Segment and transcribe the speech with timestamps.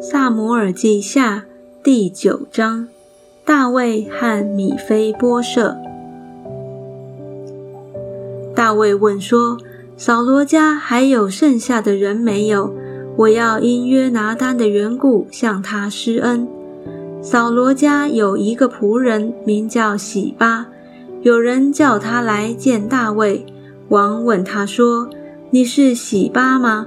[0.00, 1.44] 萨摩尔记下
[1.82, 2.86] 第九章：
[3.44, 5.76] 大卫和米非波设。
[8.54, 9.58] 大卫问说
[9.98, 12.72] ：“扫罗家还有剩下的人没有？
[13.16, 16.46] 我要因约拿单的缘故向他施恩。”
[17.20, 20.68] 扫罗家有一个仆人，名叫喜巴。
[21.22, 23.44] 有人叫他来见大卫。
[23.88, 25.10] 王问他说
[25.50, 26.86] ：“你是喜巴吗？”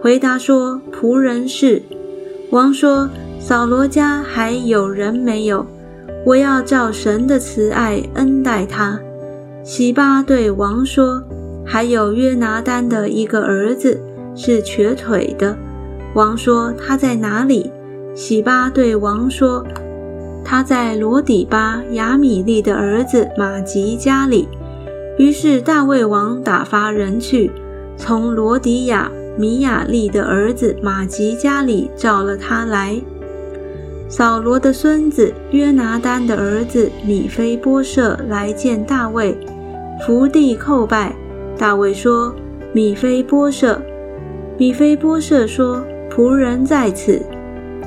[0.00, 1.82] 回答说：“仆人是。”
[2.52, 3.08] 王说
[3.40, 5.64] ：“扫罗家还有人没有？
[6.26, 9.00] 我要照神的慈爱恩待他。”
[9.64, 11.22] 喜巴对王说
[11.64, 13.98] ：“还有约拿丹的一个儿子
[14.36, 15.56] 是瘸腿的。”
[16.14, 17.72] 王说：“他在哪里？”
[18.14, 19.64] 喜巴对王说
[20.44, 24.46] ：“他在罗底巴亚米利的儿子马吉家里。”
[25.16, 27.50] 于是大卫王打发人去，
[27.96, 29.10] 从罗底亚。
[29.36, 33.00] 米亚利的儿子马吉家里召了他来。
[34.08, 39.36] 扫罗的孙子约拿丹的儿子米非波设来见大卫，
[40.06, 41.16] 伏地叩拜。
[41.56, 42.34] 大卫说
[42.74, 43.80] ：“米非波设。”
[44.58, 45.82] 米非波设说
[46.14, 47.22] ：“仆人在此。”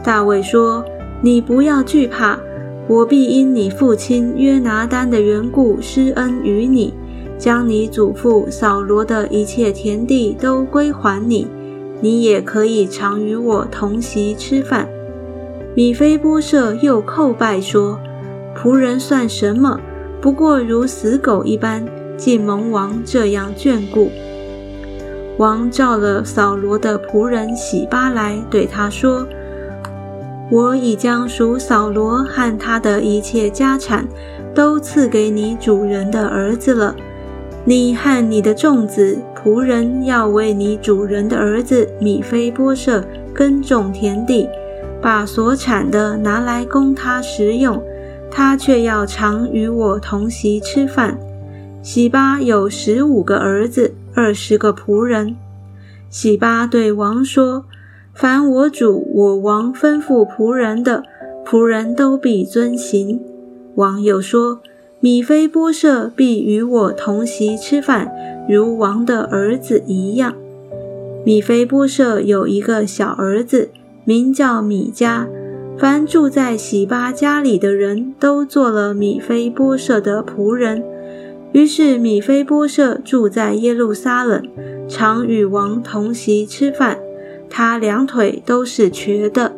[0.03, 0.83] 大卫说
[1.21, 2.39] ：“你不要惧怕，
[2.87, 6.93] 我必因你父亲约拿丹的缘故施恩于你。”
[7.37, 11.47] 将你祖父扫罗的一切田地都归还你，
[12.01, 14.87] 你也可以常与我同席吃饭。
[15.75, 17.99] 米非波设又叩拜说
[18.57, 19.79] ：“仆人算什么？
[20.21, 24.09] 不过如死狗一般，竟蒙王这样眷顾。”
[25.37, 29.27] 王召了扫罗的仆人喜巴来，对他说
[30.49, 34.07] ：“我已将属扫罗和他的一切家产，
[34.53, 36.95] 都赐给你主人的儿子了。”
[37.67, 44.47] 你和你的众子仆人要为你主人的儿子米非波设耕种田地，
[45.01, 47.81] 把所产的拿来供他食用，
[48.29, 51.17] 他却要常与我同席吃饭。
[51.81, 55.35] 喜巴有十五个儿子，二十个仆人。
[56.07, 57.65] 喜巴对王说
[58.13, 61.03] ：“凡我主我王吩咐仆人的，
[61.43, 63.19] 仆人都必遵行。”
[63.73, 64.59] 王又说。
[65.05, 68.11] 米非波设必与我同席吃饭，
[68.49, 70.33] 如王的儿子一样。
[71.23, 73.69] 米非波设有一个小儿子，
[74.03, 75.27] 名叫米迦。
[75.77, 80.83] 凡住在喜巴家里的人都做了米非波设的仆人。
[81.51, 84.43] 于是米非波设住在耶路撒冷，
[84.87, 86.97] 常与王同席吃饭。
[87.47, 89.53] 他两腿都是瘸的。